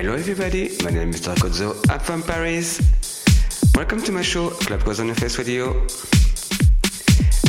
Hello 0.00 0.14
everybody, 0.14 0.74
my 0.82 0.88
name 0.88 1.10
is 1.10 1.20
Mr. 1.20 1.34
Cozzo. 1.34 1.76
I'm 1.90 2.00
from 2.00 2.22
Paris. 2.22 2.80
Welcome 3.74 4.00
to 4.04 4.12
my 4.12 4.22
show, 4.22 4.48
Club 4.48 4.80
Cozzo 4.80 5.00
on 5.00 5.08
the 5.08 5.36
Radio. 5.36 5.72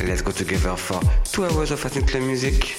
Let's 0.06 0.22
go 0.22 0.32
together 0.32 0.76
for 0.76 1.00
two 1.24 1.46
hours 1.46 1.72
of 1.72 1.82
Latin 1.82 2.06
club 2.06 2.24
music. 2.24 2.76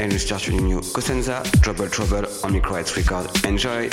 And 0.00 0.10
we 0.10 0.18
start 0.18 0.48
with 0.48 0.60
new 0.60 0.80
Cosenza, 0.80 1.44
Trouble 1.62 1.88
Trouble 1.88 2.26
on 2.42 2.52
Micro 2.52 2.82
Record. 2.82 3.46
Enjoy! 3.46 3.88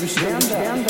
beschweren 0.00 0.48
darf. 0.48 0.89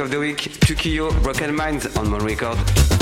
Of 0.00 0.10
the 0.10 0.18
week, 0.18 0.38
Chukio, 0.66 1.10
Broken 1.22 1.54
Minds 1.54 1.96
on 1.96 2.10
Mon 2.10 2.24
Record. 2.24 3.01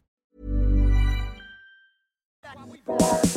Bye. 2.99 3.30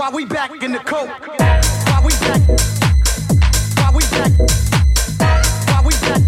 Why 0.00 0.08
we 0.08 0.24
back 0.24 0.50
in 0.62 0.72
the 0.72 0.78
coat? 0.78 1.10
Why 1.10 2.00
we 2.02 2.12
back? 2.24 2.40
Why 3.76 3.90
we 3.92 4.00
back? 4.08 4.32
Why 5.68 5.82
we 5.84 5.92
back? 6.00 6.22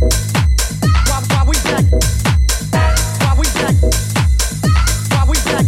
Why, 1.08 1.22
why 1.32 1.42
we 1.48 1.56
back? 1.64 1.84
Why 3.22 3.32
we 3.34 3.46
back? 3.56 3.76
Why 5.08 5.24
we 5.24 5.36
back? 5.48 5.66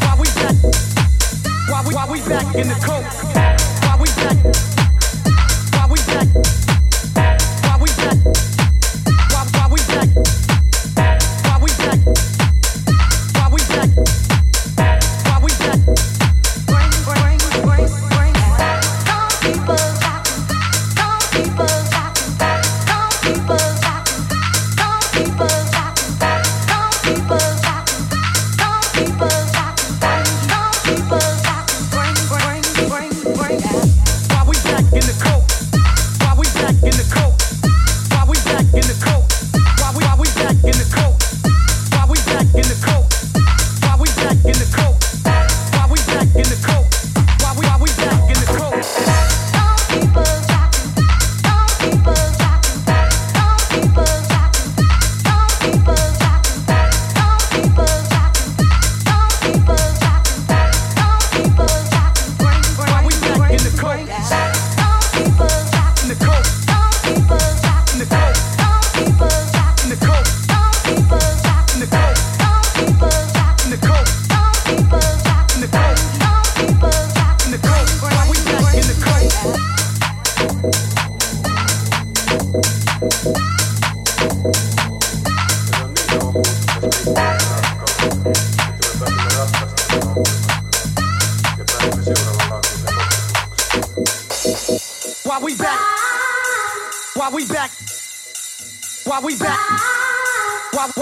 Why 0.00 0.16
we 0.18 0.26
back? 0.32 0.56
Why 1.68 1.84
we, 1.86 1.94
why 1.94 2.06
we 2.10 2.20
back 2.22 2.54
in 2.54 2.68
the 2.68 2.74
coat? 2.76 2.91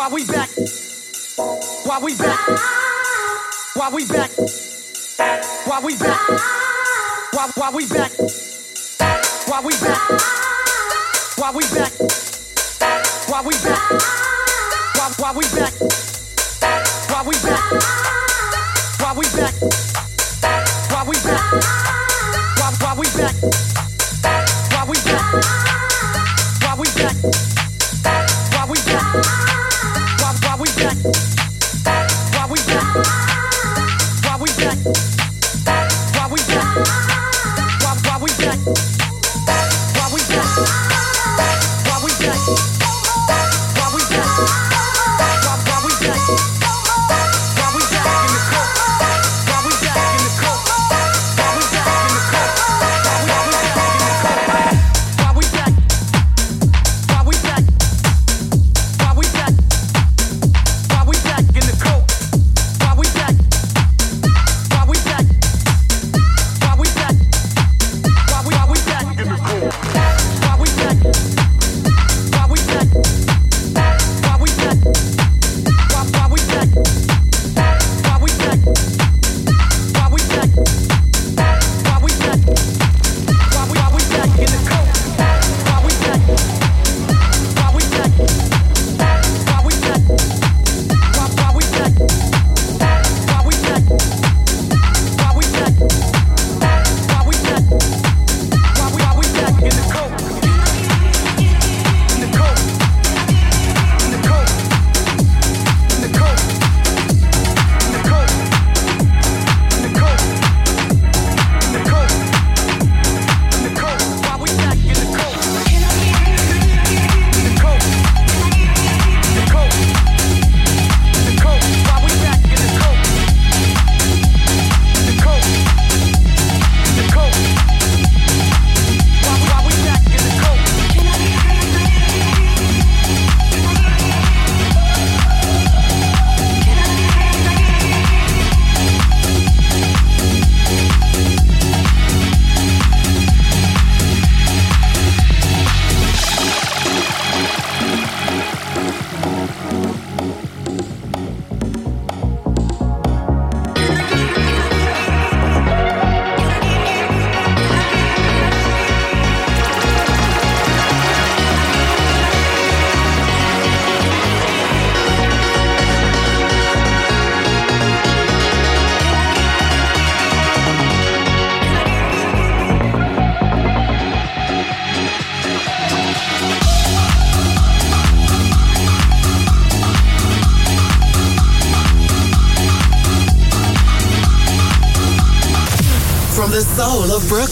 Why 0.00 0.08
we 0.08 0.24
back? 0.24 0.48
Why 1.84 1.98
we 2.02 2.16
back? 2.16 2.38
Why 3.74 3.90
we 3.90 4.06
back? 4.06 4.30
Why 5.66 5.80
we 5.84 5.94
back? 5.98 6.28
Why 7.34 7.50
why 7.54 7.70
we 7.70 7.86
back? 7.86 8.12
Why 9.46 9.60
we 9.60 9.72
back? 9.72 10.29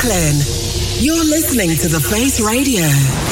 You're 0.08 1.22
listening 1.22 1.76
to 1.76 1.88
The 1.88 2.00
Face 2.00 2.40
Radio. 2.40 3.27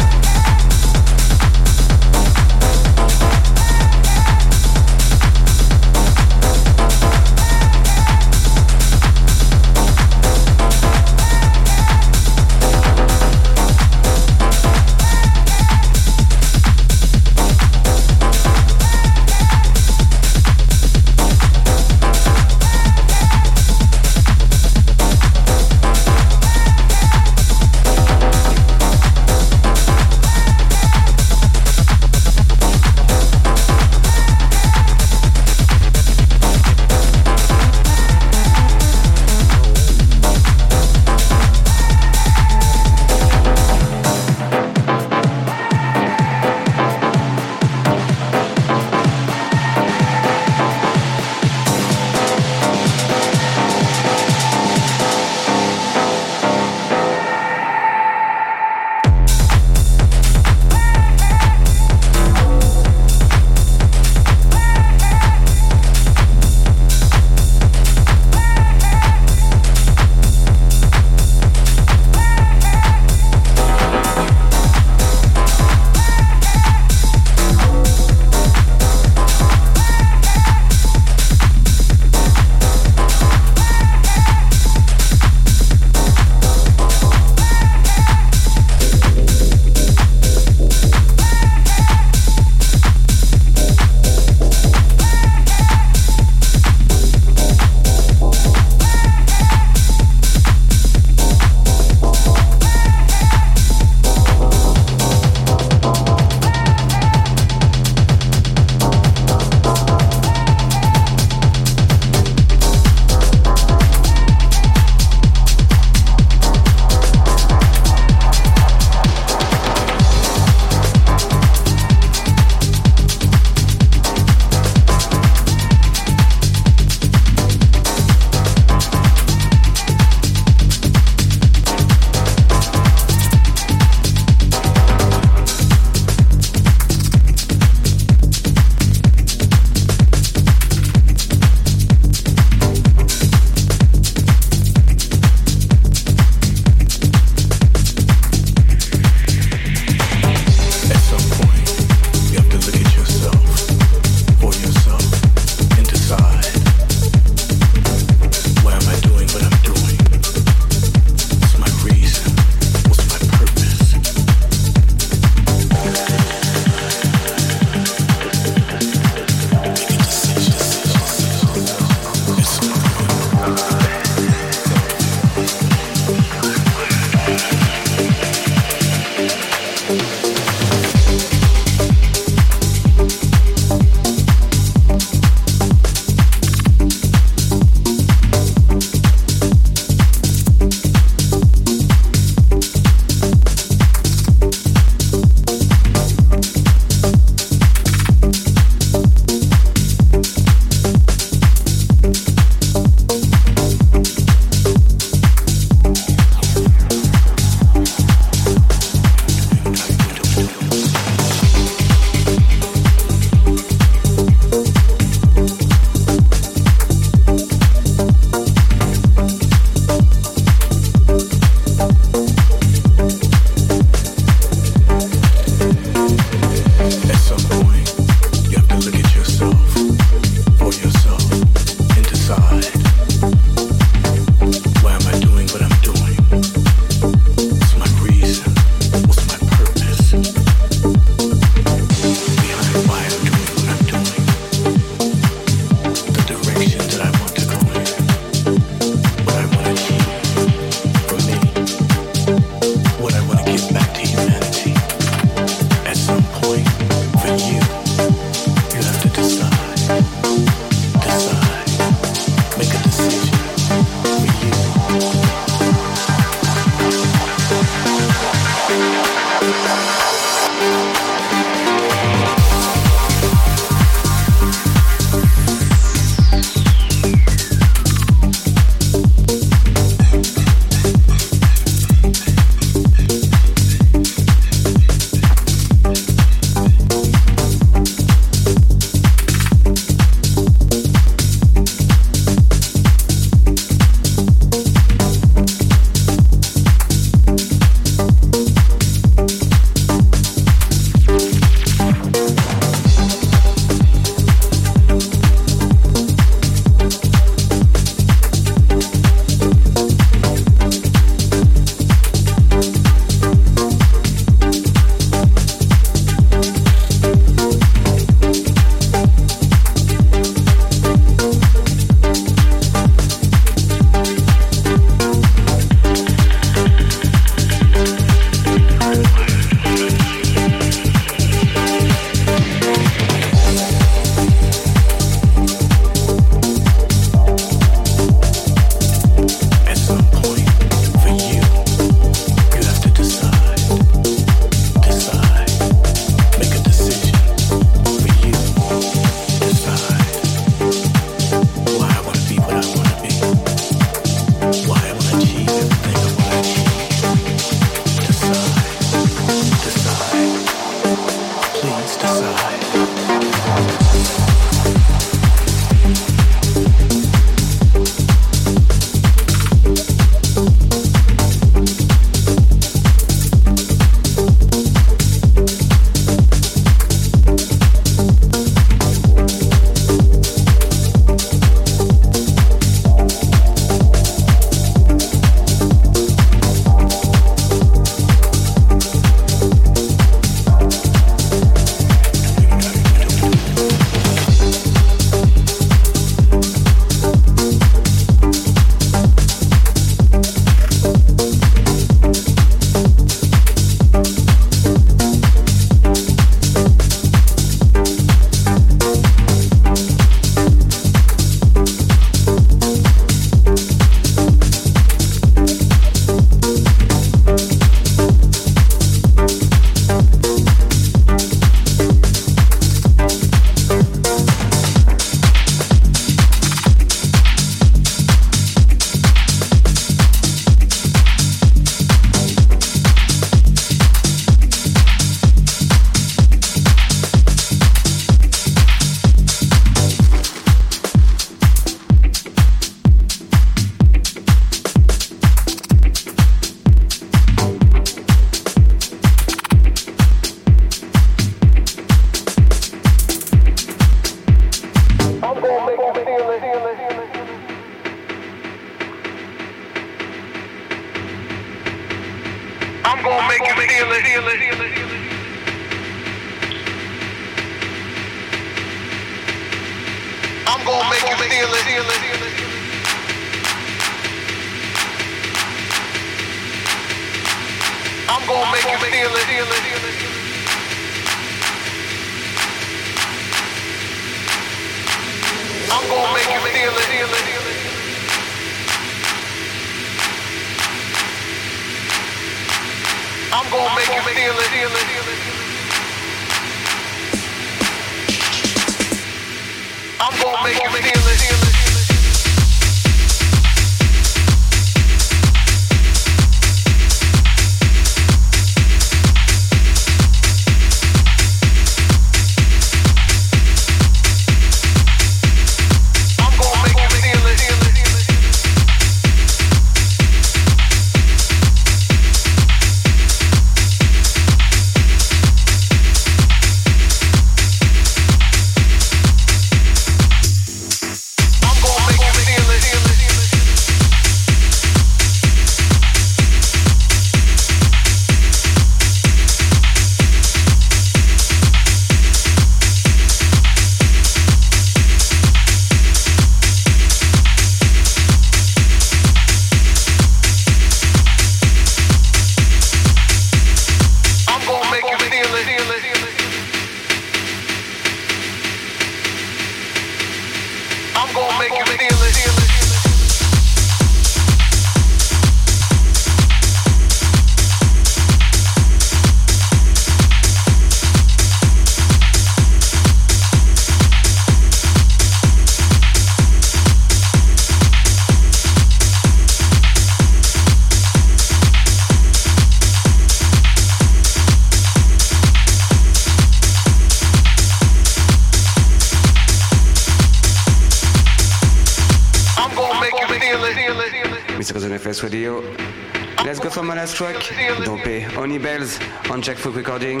Bells 598.38 598.80
on 599.08 599.22
Jack 599.22 599.38
Recording. 599.44 600.00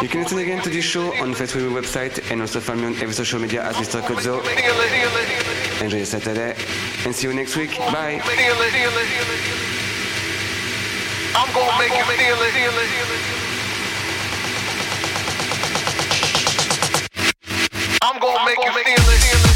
You 0.00 0.08
can 0.08 0.22
listen 0.22 0.38
again 0.38 0.62
to 0.62 0.70
this 0.70 0.84
show 0.84 1.12
on 1.16 1.34
Facebook 1.34 1.72
website 1.72 2.30
and 2.30 2.40
also 2.40 2.60
find 2.60 2.80
me 2.80 2.86
on 2.86 2.92
every 2.94 3.12
social 3.14 3.40
media 3.40 3.64
as 3.64 3.74
Mr. 3.76 4.00
Cozzo. 4.00 4.42
Enjoy 5.82 5.96
your 5.96 6.06
Saturday 6.06 6.54
and 7.04 7.14
see 7.14 7.26
you 7.26 7.34
next 7.34 7.56
week. 7.56 7.76
Bye. 7.78 8.20
I'm 11.34 11.52
gonna 11.52 11.78
make 11.78 11.90
you 11.98 12.04
feel 12.04 12.38
it. 12.42 12.54
I'm 18.02 18.20
gonna 18.20 18.44
make 18.44 18.58
you 18.58 18.72
feel 18.72 19.42
it. 19.44 19.47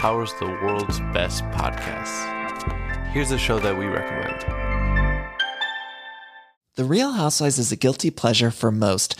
Powers 0.00 0.32
the 0.40 0.46
world's 0.46 0.98
best 1.12 1.44
podcasts. 1.50 2.26
Here's 3.08 3.32
a 3.32 3.36
show 3.36 3.58
that 3.58 3.76
we 3.76 3.84
recommend. 3.84 4.40
The 6.76 6.84
Real 6.84 7.12
Housewives 7.12 7.58
is 7.58 7.70
a 7.70 7.76
guilty 7.76 8.10
pleasure 8.10 8.50
for 8.50 8.72
most, 8.72 9.19